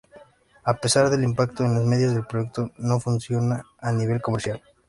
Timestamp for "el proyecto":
2.15-2.71